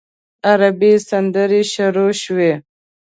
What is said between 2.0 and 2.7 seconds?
شوې.